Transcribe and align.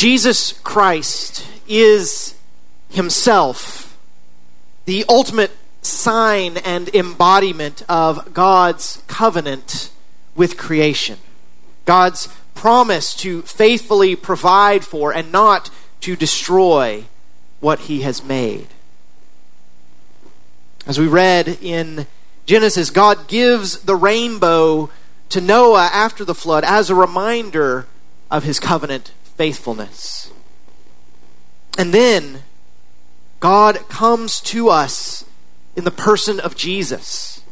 Jesus 0.00 0.54
Christ 0.62 1.46
is 1.68 2.34
himself 2.88 3.98
the 4.86 5.04
ultimate 5.10 5.50
sign 5.82 6.56
and 6.56 6.88
embodiment 6.94 7.82
of 7.86 8.32
God's 8.32 9.02
covenant 9.08 9.90
with 10.34 10.56
creation. 10.56 11.18
God's 11.84 12.30
promise 12.54 13.14
to 13.16 13.42
faithfully 13.42 14.16
provide 14.16 14.86
for 14.86 15.12
and 15.12 15.30
not 15.30 15.68
to 16.00 16.16
destroy 16.16 17.04
what 17.60 17.80
he 17.80 18.00
has 18.00 18.24
made. 18.24 18.68
As 20.86 20.98
we 20.98 21.08
read 21.08 21.58
in 21.60 22.06
Genesis, 22.46 22.88
God 22.88 23.28
gives 23.28 23.80
the 23.80 23.96
rainbow 23.96 24.88
to 25.28 25.42
Noah 25.42 25.90
after 25.92 26.24
the 26.24 26.34
flood 26.34 26.64
as 26.64 26.88
a 26.88 26.94
reminder 26.94 27.86
of 28.30 28.44
his 28.44 28.58
covenant 28.58 29.12
faithfulness. 29.40 30.30
And 31.78 31.94
then 31.94 32.40
God 33.40 33.88
comes 33.88 34.38
to 34.42 34.68
us 34.68 35.24
in 35.74 35.84
the 35.84 35.90
person 35.90 36.38
of 36.38 36.54
Jesus 36.54 37.42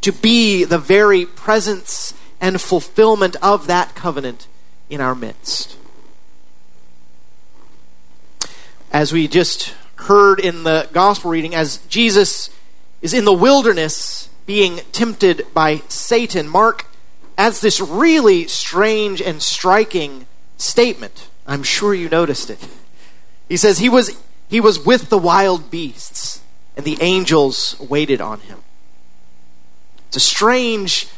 to 0.00 0.12
be 0.12 0.64
the 0.64 0.78
very 0.78 1.26
presence 1.26 2.14
and 2.40 2.58
fulfillment 2.58 3.36
of 3.42 3.66
that 3.66 3.94
covenant 3.94 4.48
in 4.88 5.02
our 5.02 5.14
midst. 5.14 5.76
As 8.90 9.12
we 9.12 9.28
just 9.28 9.74
heard 9.96 10.40
in 10.40 10.64
the 10.64 10.88
gospel 10.94 11.32
reading, 11.32 11.54
as 11.54 11.80
Jesus 11.88 12.48
is 13.02 13.12
in 13.12 13.26
the 13.26 13.32
wilderness 13.34 14.30
being 14.46 14.78
tempted 14.90 15.46
by 15.52 15.82
Satan, 15.88 16.48
Mark 16.48 16.86
adds 17.36 17.60
this 17.60 17.78
really 17.78 18.46
strange 18.46 19.20
and 19.20 19.42
striking 19.42 20.26
statement. 20.56 21.28
I'm 21.46 21.62
sure 21.62 21.94
you 21.94 22.08
noticed 22.08 22.50
it. 22.50 22.66
He 23.48 23.56
says 23.56 23.78
he 23.78 23.88
was 23.88 24.20
he 24.48 24.60
was 24.60 24.84
with 24.84 25.08
the 25.08 25.18
wild 25.18 25.70
beasts 25.70 26.40
and 26.76 26.84
the 26.84 26.98
angels 27.00 27.76
waited 27.80 28.20
on 28.20 28.40
him. 28.40 28.58
It's 30.08 30.16
a 30.16 30.20
strange 30.20 31.08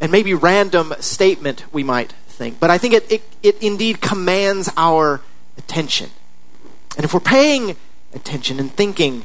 and 0.00 0.12
maybe 0.12 0.34
random 0.34 0.92
statement, 1.00 1.64
we 1.72 1.82
might 1.82 2.12
think, 2.26 2.60
but 2.60 2.68
I 2.68 2.78
think 2.78 2.94
it, 2.94 3.10
it, 3.10 3.22
it 3.42 3.62
indeed 3.62 4.00
commands 4.00 4.70
our 4.76 5.20
attention. 5.56 6.10
And 6.96 7.04
if 7.04 7.14
we're 7.14 7.20
paying 7.20 7.76
attention 8.12 8.60
and 8.60 8.72
thinking 8.72 9.24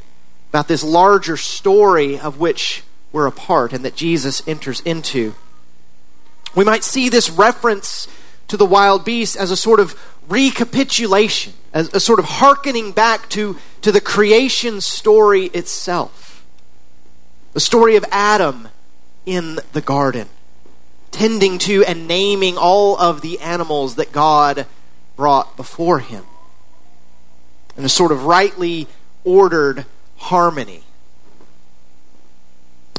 about 0.51 0.67
this 0.67 0.83
larger 0.83 1.37
story 1.37 2.19
of 2.19 2.39
which 2.39 2.83
we're 3.11 3.25
a 3.25 3.31
part 3.31 3.73
and 3.73 3.83
that 3.83 3.95
Jesus 3.95 4.47
enters 4.47 4.79
into, 4.81 5.35
we 6.55 6.63
might 6.63 6.83
see 6.83 7.09
this 7.09 7.29
reference 7.29 8.07
to 8.49 8.57
the 8.57 8.65
wild 8.65 9.05
beast 9.05 9.35
as 9.37 9.51
a 9.51 9.57
sort 9.57 9.79
of 9.79 9.99
recapitulation, 10.27 11.53
as 11.73 11.93
a 11.93 11.99
sort 11.99 12.19
of 12.19 12.25
hearkening 12.25 12.91
back 12.91 13.29
to, 13.29 13.57
to 13.81 13.91
the 13.91 14.01
creation 14.01 14.81
story 14.81 15.45
itself. 15.45 16.45
The 17.53 17.59
story 17.59 17.95
of 17.95 18.05
Adam 18.11 18.67
in 19.25 19.59
the 19.73 19.81
garden, 19.81 20.27
tending 21.11 21.57
to 21.59 21.83
and 21.85 22.07
naming 22.07 22.57
all 22.57 22.97
of 22.99 23.21
the 23.21 23.39
animals 23.39 23.95
that 23.95 24.11
God 24.11 24.65
brought 25.15 25.55
before 25.57 25.99
him. 25.99 26.25
In 27.77 27.85
a 27.85 27.89
sort 27.89 28.11
of 28.11 28.25
rightly 28.25 28.87
ordered 29.23 29.85
harmony. 30.17 30.83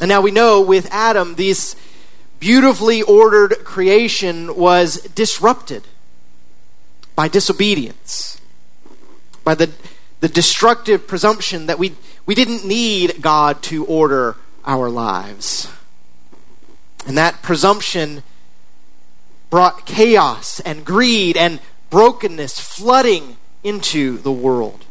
And 0.01 0.09
now 0.09 0.21
we 0.21 0.31
know 0.31 0.61
with 0.61 0.89
Adam, 0.91 1.35
these 1.35 1.77
beautifully 2.41 3.03
ordered 3.03 3.65
creation 3.65 4.57
was 4.57 5.03
disrupted 5.15 5.85
by 7.15 7.29
disobedience, 7.29 8.41
by 9.45 9.55
the, 9.55 9.71
the 10.21 10.29
destructive 10.29 11.07
presumption 11.07 11.67
that 11.67 11.79
we, 11.79 11.95
we 12.25 12.35
didn't 12.35 12.65
need 12.65 13.21
God 13.21 13.63
to 13.65 13.85
order 13.85 14.37
our 14.65 14.89
lives. 14.89 15.71
And 17.07 17.17
that 17.17 17.43
presumption 17.43 18.23
brought 19.51 19.85
chaos 19.85 20.61
and 20.61 20.85
greed 20.85 21.37
and 21.37 21.61
brokenness 21.91 22.59
flooding 22.59 23.37
into 23.63 24.17
the 24.19 24.33
world. 24.33 24.87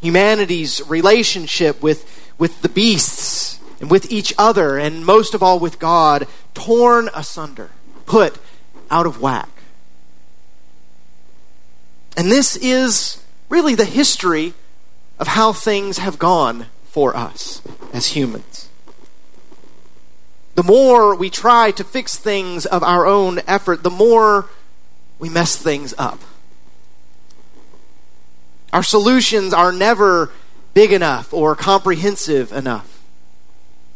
Humanity's 0.00 0.82
relationship 0.88 1.82
with, 1.82 2.32
with 2.38 2.62
the 2.62 2.68
beasts 2.68 3.39
and 3.80 3.90
with 3.90 4.12
each 4.12 4.32
other, 4.38 4.78
and 4.78 5.04
most 5.04 5.34
of 5.34 5.42
all 5.42 5.58
with 5.58 5.78
God, 5.78 6.28
torn 6.54 7.08
asunder, 7.14 7.70
put 8.06 8.38
out 8.90 9.06
of 9.06 9.20
whack. 9.20 9.48
And 12.16 12.30
this 12.30 12.56
is 12.56 13.24
really 13.48 13.74
the 13.74 13.86
history 13.86 14.52
of 15.18 15.28
how 15.28 15.52
things 15.52 15.98
have 15.98 16.18
gone 16.18 16.66
for 16.84 17.16
us 17.16 17.62
as 17.92 18.08
humans. 18.08 18.68
The 20.56 20.62
more 20.62 21.14
we 21.14 21.30
try 21.30 21.70
to 21.70 21.84
fix 21.84 22.16
things 22.16 22.66
of 22.66 22.82
our 22.82 23.06
own 23.06 23.40
effort, 23.46 23.82
the 23.82 23.90
more 23.90 24.50
we 25.18 25.28
mess 25.28 25.56
things 25.56 25.94
up. 25.96 26.20
Our 28.72 28.82
solutions 28.82 29.54
are 29.54 29.72
never 29.72 30.30
big 30.74 30.92
enough 30.92 31.32
or 31.32 31.56
comprehensive 31.56 32.52
enough. 32.52 32.89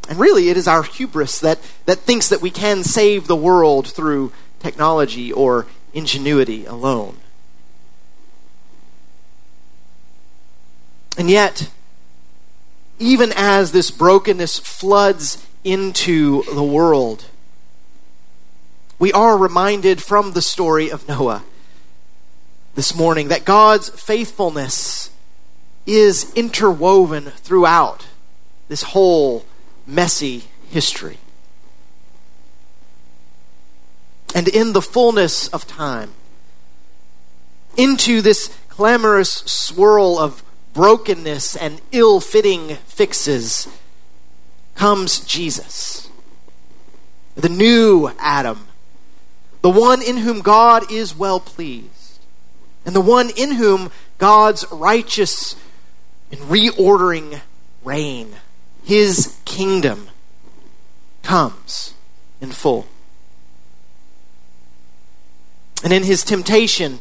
And 0.08 0.18
really, 0.18 0.50
it 0.50 0.56
is 0.56 0.68
our 0.68 0.82
hubris 0.82 1.38
that, 1.40 1.58
that 1.86 2.00
thinks 2.00 2.28
that 2.28 2.42
we 2.42 2.50
can 2.50 2.84
save 2.84 3.26
the 3.26 3.36
world 3.36 3.88
through 3.88 4.32
technology 4.60 5.32
or 5.32 5.66
ingenuity 5.92 6.66
alone. 6.66 7.16
And 11.16 11.30
yet, 11.30 11.70
even 12.98 13.32
as 13.34 13.72
this 13.72 13.90
brokenness 13.90 14.58
floods 14.58 15.46
into 15.62 16.42
the 16.52 16.62
world, 16.62 17.26
we 18.98 19.12
are 19.12 19.36
reminded 19.38 20.02
from 20.02 20.32
the 20.32 20.42
story 20.42 20.90
of 20.90 21.08
Noah 21.08 21.44
this 22.74 22.94
morning 22.94 23.28
that 23.28 23.44
God's 23.44 23.88
faithfulness 23.88 25.10
is 25.86 26.32
interwoven 26.34 27.24
throughout 27.24 28.06
this 28.68 28.82
whole 28.82 29.44
messy 29.86 30.44
history. 30.68 31.18
And 34.34 34.48
in 34.48 34.72
the 34.72 34.82
fullness 34.82 35.48
of 35.48 35.66
time, 35.66 36.12
into 37.76 38.20
this 38.20 38.56
clamorous 38.68 39.30
swirl 39.30 40.18
of 40.18 40.42
brokenness 40.72 41.54
and 41.56 41.80
ill 41.92 42.20
fitting 42.20 42.76
fixes 42.86 43.68
comes 44.74 45.20
Jesus, 45.20 46.08
the 47.36 47.48
new 47.48 48.10
Adam, 48.18 48.66
the 49.62 49.70
one 49.70 50.02
in 50.02 50.18
whom 50.18 50.40
God 50.40 50.90
is 50.90 51.16
well 51.16 51.38
pleased, 51.38 52.18
and 52.84 52.94
the 52.94 53.00
one 53.00 53.30
in 53.36 53.52
whom 53.52 53.90
God's 54.18 54.64
righteous 54.72 55.54
and 56.32 56.40
reordering 56.40 57.40
reign 57.84 58.34
his 58.84 59.38
kingdom 59.44 60.08
comes 61.22 61.94
in 62.40 62.52
full. 62.52 62.86
And 65.82 65.92
in 65.92 66.02
his 66.02 66.22
temptation, 66.22 67.00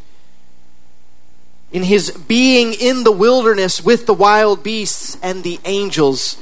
in 1.72 1.84
his 1.84 2.12
being 2.12 2.74
in 2.74 3.04
the 3.04 3.12
wilderness 3.12 3.84
with 3.84 4.06
the 4.06 4.14
wild 4.14 4.64
beasts 4.64 5.18
and 5.22 5.44
the 5.44 5.60
angels, 5.66 6.42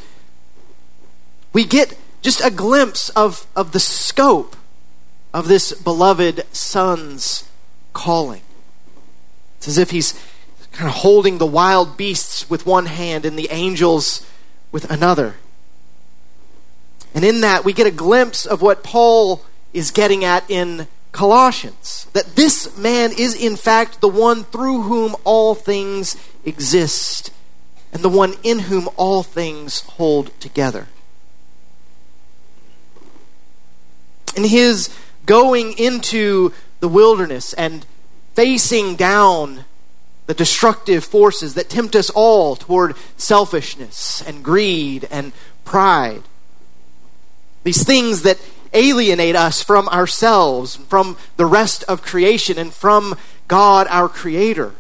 we 1.54 1.66
get 1.66 1.98
just 2.22 2.44
a 2.44 2.52
glimpse 2.52 3.10
of, 3.10 3.48
of 3.56 3.72
the 3.72 3.80
scope 3.80 4.56
of 5.34 5.48
this 5.48 5.74
beloved 5.74 6.46
son's 6.54 7.50
calling. 7.94 8.42
It's 9.58 9.68
as 9.68 9.78
if 9.78 9.92
he's 9.92 10.14
kind 10.72 10.90
of 10.90 10.96
holding 10.98 11.38
the 11.38 11.46
wild 11.46 11.98
beasts 11.98 12.50
with 12.50 12.66
one 12.66 12.86
hand 12.86 13.26
and 13.26 13.38
the 13.38 13.50
angels 13.52 14.26
with 14.72 14.90
another. 14.90 15.36
And 17.14 17.26
in 17.26 17.42
that, 17.42 17.66
we 17.66 17.74
get 17.74 17.88
a 17.88 17.92
glimpse 17.92 18.46
of 18.46 18.62
what 18.62 18.84
Paul 18.84 19.44
is 19.74 19.92
getting 19.92 20.24
at 20.24 20.50
in 20.50 20.88
Colossians 21.12 22.08
that 22.14 22.36
this 22.36 22.78
man 22.78 23.12
is, 23.18 23.36
in 23.36 23.58
fact, 23.58 24.00
the 24.00 24.08
one 24.08 24.44
through 24.46 24.84
whom 24.84 25.16
all 25.24 25.56
things 25.56 26.16
exist 26.46 27.32
and 27.92 28.02
the 28.02 28.10
one 28.10 28.36
in 28.44 28.60
whom 28.60 28.88
all 28.96 29.22
things 29.24 29.82
hold 29.82 30.40
together. 30.40 30.88
In 34.36 34.46
his 34.46 34.90
going 35.26 35.78
into 35.78 36.54
the 36.80 36.88
wilderness 36.88 37.54
and 37.54 37.86
facing 38.34 38.96
down 38.96 39.66
the 40.32 40.36
destructive 40.36 41.04
forces 41.04 41.56
that 41.56 41.70
tempt 41.70 41.94
us 41.94 42.10
all 42.12 42.56
toward 42.56 42.96
selfishness 43.18 44.22
and 44.26 44.42
greed 44.42 45.06
and 45.12 45.34
pride. 45.66 46.24
These 47.66 47.84
things 47.84 48.22
that 48.22 48.40
alienate 48.72 49.36
us 49.36 49.62
from 49.62 49.90
ourselves, 49.90 50.78
from 50.78 51.18
the 51.36 51.46
rest 51.46 51.84
of 51.84 52.02
creation, 52.02 52.58
and 52.58 52.74
from 52.74 53.18
God 53.50 53.88
our 53.90 54.08
Creator. 54.08 54.72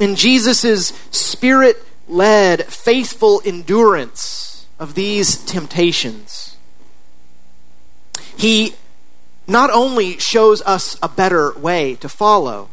In 0.00 0.16
Jesus' 0.16 0.88
spirit 1.12 1.76
led, 2.08 2.64
faithful 2.64 3.40
endurance 3.44 4.66
of 4.80 4.96
these 4.96 5.36
temptations, 5.44 6.56
he 8.36 8.74
not 9.46 9.70
only 9.70 10.18
shows 10.18 10.60
us 10.62 10.96
a 11.00 11.08
better 11.08 11.56
way 11.56 11.94
to 11.94 12.08
follow, 12.08 12.68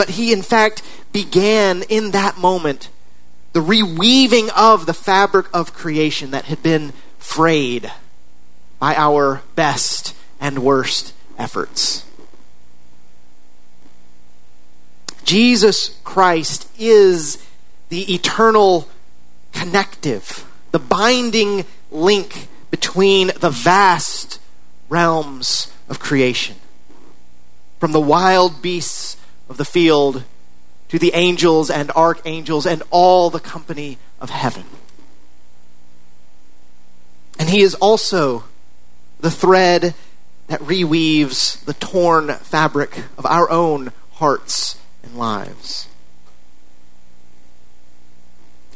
but 0.00 0.08
he, 0.08 0.32
in 0.32 0.40
fact, 0.40 0.80
began 1.12 1.82
in 1.90 2.12
that 2.12 2.38
moment 2.38 2.88
the 3.52 3.60
reweaving 3.60 4.48
of 4.56 4.86
the 4.86 4.94
fabric 4.94 5.44
of 5.52 5.74
creation 5.74 6.30
that 6.30 6.46
had 6.46 6.62
been 6.62 6.94
frayed 7.18 7.92
by 8.78 8.94
our 8.94 9.42
best 9.56 10.16
and 10.40 10.60
worst 10.60 11.12
efforts. 11.36 12.06
Jesus 15.22 16.00
Christ 16.02 16.66
is 16.78 17.46
the 17.90 18.14
eternal 18.14 18.88
connective, 19.52 20.50
the 20.70 20.78
binding 20.78 21.66
link 21.90 22.48
between 22.70 23.32
the 23.38 23.50
vast 23.50 24.40
realms 24.88 25.70
of 25.90 26.00
creation. 26.00 26.56
From 27.78 27.92
the 27.92 28.00
wild 28.00 28.62
beasts 28.62 29.18
of 29.50 29.56
the 29.56 29.64
field 29.64 30.22
to 30.88 30.98
the 30.98 31.12
angels 31.12 31.68
and 31.68 31.90
archangels 31.90 32.64
and 32.64 32.82
all 32.90 33.28
the 33.28 33.40
company 33.40 33.98
of 34.20 34.30
heaven. 34.30 34.64
And 37.38 37.50
he 37.50 37.60
is 37.60 37.74
also 37.74 38.44
the 39.18 39.30
thread 39.30 39.94
that 40.46 40.60
reweaves 40.60 41.64
the 41.64 41.74
torn 41.74 42.28
fabric 42.34 43.02
of 43.18 43.26
our 43.26 43.50
own 43.50 43.92
hearts 44.12 44.78
and 45.02 45.16
lives. 45.16 45.88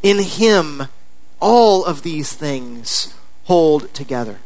In 0.02 0.18
him, 0.18 0.88
all 1.40 1.84
of 1.84 2.02
these 2.02 2.32
things 2.32 3.14
hold 3.44 3.92
together. 3.94 4.38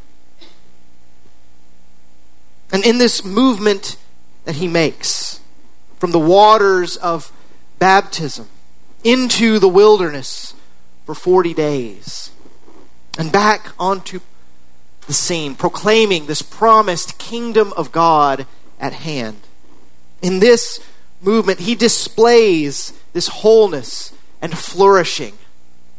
And 2.70 2.84
in 2.84 2.98
this 2.98 3.25
movement 3.25 3.96
that 4.44 4.56
he 4.56 4.69
makes, 4.69 5.40
from 5.99 6.12
the 6.12 6.19
waters 6.19 6.97
of 6.97 7.33
baptism 7.79 8.49
into 9.05 9.59
the 9.59 9.69
wilderness 9.69 10.55
for 11.05 11.15
40 11.15 11.55
days 11.55 12.31
and 13.19 13.33
back 13.33 13.69
onto 13.79 14.21
the 15.06 15.12
scene, 15.12 15.55
proclaiming 15.55 16.27
this 16.27 16.43
promised 16.43 17.19
kingdom 17.19 17.73
of 17.77 17.91
God 17.91 18.47
at 18.79 18.93
hand. 18.93 19.41
In 20.23 20.41
this 20.41 20.81
movement, 21.21 21.61
he 21.61 21.75
displays 21.75 22.93
this 23.12 23.29
wholeness 23.29 24.12
and 24.41 24.56
flourishing 24.56 25.35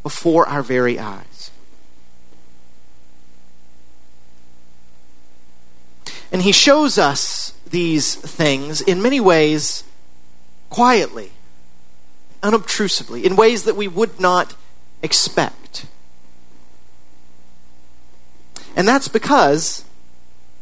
before 0.04 0.48
our 0.48 0.62
very 0.62 0.98
eyes. 0.98 1.51
And 6.31 6.44
he 6.44 6.51
shows 6.51 6.98
us 6.98 7.54
these 7.69 8.16
things 8.16 8.81
in 8.81 9.01
many 9.01 9.19
ways 9.19 9.84
quietly 10.69 11.31
unobtrusively, 12.42 13.25
in 13.25 13.36
ways 13.36 13.63
that 13.63 13.75
we 13.75 13.88
would 13.88 14.19
not 14.19 14.56
expect. 15.01 15.86
And 18.75 18.88
that's 18.88 19.07
because 19.07 19.83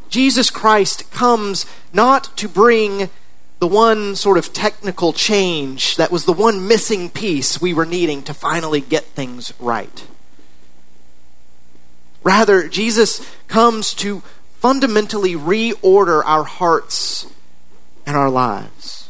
Jesus 0.09 0.49
Christ 0.49 1.11
comes 1.11 1.65
not 1.93 2.35
to 2.37 2.47
bring 2.47 3.09
the 3.59 3.67
one 3.67 4.15
sort 4.15 4.37
of 4.37 4.53
technical 4.53 5.13
change 5.13 5.95
that 5.97 6.11
was 6.11 6.25
the 6.25 6.33
one 6.33 6.67
missing 6.67 7.09
piece 7.09 7.59
we 7.59 7.73
were 7.73 7.85
needing 7.85 8.21
to 8.23 8.33
finally 8.33 8.81
get 8.81 9.03
things 9.03 9.53
right. 9.59 10.05
Rather, 12.23 12.67
Jesus 12.67 13.27
comes 13.47 13.93
to 13.95 14.21
fundamentally 14.59 15.33
reorder 15.33 16.23
our 16.25 16.43
hearts 16.43 17.27
and 18.05 18.17
our 18.17 18.29
lives. 18.29 19.06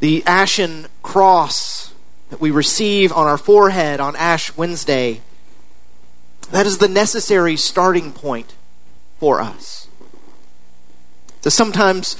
The 0.00 0.22
ashen 0.26 0.86
cross 1.02 1.94
that 2.30 2.40
we 2.40 2.50
receive 2.50 3.12
on 3.12 3.26
our 3.26 3.38
forehead 3.38 4.00
on 4.00 4.16
Ash 4.16 4.56
Wednesday, 4.56 5.20
that 6.50 6.66
is 6.66 6.78
the 6.78 6.88
necessary 6.88 7.56
starting 7.56 8.12
point 8.12 8.54
for 9.18 9.40
us. 9.40 9.88
The 11.42 11.50
sometimes 11.50 12.16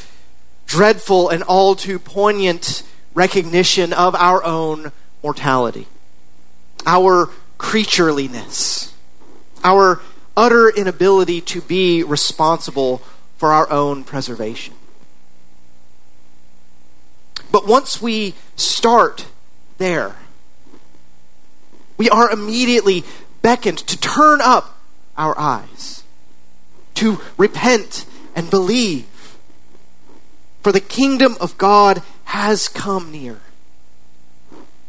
dreadful 0.66 1.28
and 1.28 1.42
all 1.42 1.74
too 1.74 1.98
poignant 1.98 2.82
recognition 3.14 3.92
of 3.92 4.14
our 4.14 4.44
own 4.44 4.92
mortality, 5.22 5.86
our 6.86 7.30
creatureliness, 7.58 8.92
our 9.64 10.00
utter 10.36 10.68
inability 10.68 11.40
to 11.40 11.60
be 11.60 12.02
responsible 12.02 13.02
for 13.36 13.52
our 13.52 13.70
own 13.70 14.04
preservation. 14.04 14.74
But 17.56 17.66
once 17.66 18.02
we 18.02 18.34
start 18.54 19.24
there, 19.78 20.14
we 21.96 22.10
are 22.10 22.30
immediately 22.30 23.02
beckoned 23.40 23.78
to 23.78 23.98
turn 23.98 24.42
up 24.42 24.78
our 25.16 25.34
eyes, 25.38 26.04
to 26.96 27.18
repent 27.38 28.04
and 28.34 28.50
believe. 28.50 29.38
For 30.60 30.70
the 30.70 30.82
kingdom 30.82 31.38
of 31.40 31.56
God 31.56 32.02
has 32.24 32.68
come 32.68 33.10
near 33.10 33.40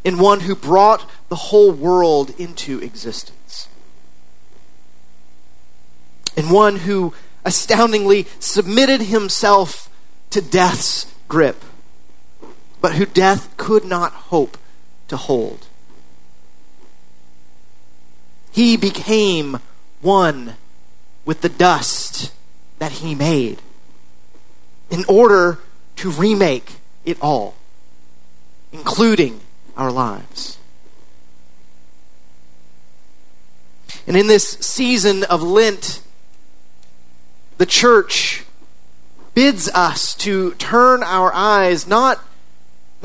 in 0.04 0.18
one 0.18 0.42
who 0.42 0.54
brought 0.54 1.10
the 1.30 1.36
whole 1.36 1.72
world 1.72 2.38
into 2.38 2.80
existence. 2.80 3.70
In 6.36 6.50
one 6.50 6.76
who 6.80 7.14
astoundingly 7.46 8.28
submitted 8.40 9.04
himself 9.04 9.90
to 10.32 10.42
death's 10.42 11.10
grip 11.30 11.64
but 12.82 12.96
who 12.96 13.06
death 13.06 13.56
could 13.58 13.86
not 13.86 14.12
hope 14.14 14.58
to 15.08 15.18
hold. 15.18 15.68
He 18.52 18.78
became 18.78 19.60
one 20.02 20.56
with 21.26 21.42
the 21.42 21.50
dust 21.50 22.32
that 22.80 22.94
he 22.94 23.16
made 23.16 23.62
in 24.90 25.04
order 25.08 25.60
to 25.98 26.10
remake 26.10 26.76
it 27.06 27.18
all, 27.22 27.56
including 28.72 29.42
our 29.76 29.92
lives. 29.92 30.58
And 34.08 34.16
in 34.16 34.28
this 34.28 34.48
season 34.62 35.24
of 35.26 35.44
Lent, 35.44 36.02
the 37.58 37.66
church 37.66 38.46
bids 39.34 39.70
us 39.70 40.16
to 40.16 40.54
turn 40.56 41.04
our 41.04 41.34
eyes 41.34 41.86
not 41.88 42.20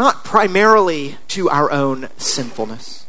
not 0.02 0.24
primarily 0.24 1.16
to 1.28 1.48
our 1.48 1.70
own 1.70 2.08
sinfulness, 2.16 3.06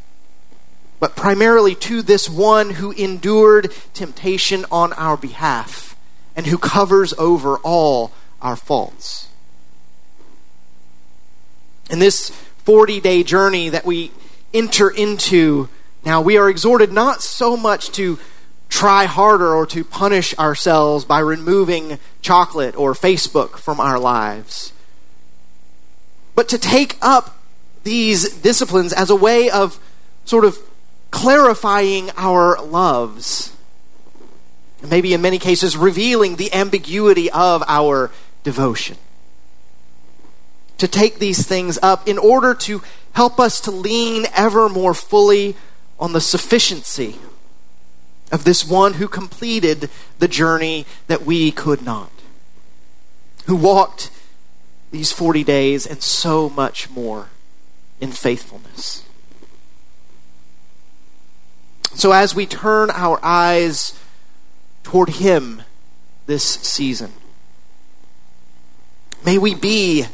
but 0.99 1.15
primarily 1.15 1.73
to 1.73 2.03
this 2.03 2.29
one 2.29 2.69
who 2.69 2.91
endured 2.91 3.73
temptation 3.95 4.63
on 4.71 4.93
our 4.93 5.17
behalf 5.17 5.97
and 6.35 6.45
who 6.45 6.55
covers 6.55 7.11
over 7.17 7.57
all 7.63 8.11
our 8.43 8.55
faults. 8.55 9.27
In 11.89 11.97
this 11.97 12.29
40 12.59 13.01
day 13.01 13.23
journey 13.23 13.69
that 13.69 13.87
we 13.87 14.11
enter 14.53 14.87
into 14.87 15.69
now, 16.05 16.21
we 16.21 16.37
are 16.37 16.47
exhorted 16.47 16.91
not 16.93 17.23
so 17.23 17.57
much 17.57 17.89
to 17.93 18.19
try 18.69 19.05
harder 19.05 19.55
or 19.55 19.65
to 19.65 19.83
punish 19.83 20.37
ourselves 20.37 21.05
by 21.05 21.21
removing 21.21 21.97
chocolate 22.21 22.77
or 22.77 22.93
Facebook 22.93 23.57
from 23.57 23.79
our 23.79 23.97
lives 23.97 24.73
but 26.35 26.49
to 26.49 26.57
take 26.57 26.97
up 27.01 27.37
these 27.83 28.33
disciplines 28.37 28.93
as 28.93 29.09
a 29.09 29.15
way 29.15 29.49
of 29.49 29.79
sort 30.25 30.45
of 30.45 30.57
clarifying 31.11 32.09
our 32.17 32.61
loves. 32.63 33.55
Maybe 34.81 35.13
in 35.13 35.21
many 35.21 35.39
cases, 35.39 35.77
revealing 35.77 36.35
the 36.35 36.53
ambiguity 36.53 37.29
of 37.31 37.63
our 37.67 38.11
devotion. 38.43 38.97
To 40.79 40.87
take 40.87 41.19
these 41.19 41.45
things 41.45 41.79
up 41.81 42.07
in 42.07 42.17
order 42.17 42.53
to 42.55 42.81
help 43.13 43.39
us 43.39 43.61
to 43.61 43.71
lean 43.71 44.25
ever 44.35 44.67
more 44.67 44.93
fully 44.93 45.55
on 45.99 46.13
the 46.13 46.21
sufficiency 46.21 47.17
of 48.31 48.43
this 48.43 48.67
one 48.67 48.95
who 48.95 49.07
completed 49.07 49.89
the 50.19 50.27
journey 50.27 50.85
that 51.07 51.23
we 51.23 51.51
could 51.51 51.83
not, 51.83 52.11
who 53.45 53.55
walked 53.55 54.09
these 54.93 55.11
40 55.11 55.43
days 55.43 55.87
and 55.87 56.03
so 56.03 56.49
much 56.49 56.87
more 56.87 57.29
in 57.99 58.11
faithfulness. 58.11 59.03
So 61.95 62.11
as 62.11 62.35
we 62.35 62.45
turn 62.45 62.91
our 62.91 63.19
eyes 63.23 63.99
toward 64.83 65.09
Him 65.09 65.63
this 66.27 66.43
season, 66.43 67.11
may 69.25 69.39
we 69.39 69.55
be 69.55 70.05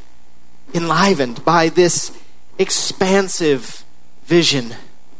enlivened 0.73 1.43
by 1.43 1.67
this 1.67 2.17
expansive 2.57 3.83
vision 4.23 4.75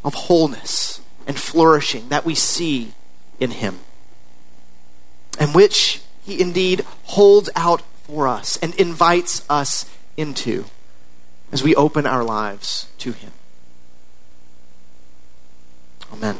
of 0.06 0.14
wholeness 0.14 1.02
and 1.28 1.38
flourishing 1.38 2.08
that 2.08 2.24
we 2.24 2.34
see 2.34 2.94
in 3.42 3.52
Him, 3.52 3.80
and 5.38 5.54
which 5.54 6.02
He 6.24 6.40
indeed 6.40 6.86
holds 7.04 7.50
out 7.58 7.82
for 8.10 8.28
us 8.28 8.58
and 8.58 8.74
invites 8.76 9.46
us 9.50 9.86
into 10.18 10.66
as 11.52 11.62
we 11.64 11.76
open 11.76 12.08
our 12.08 12.24
lives 12.24 12.88
to 12.98 13.12
Him. 13.12 13.32
Amen. 16.12 16.38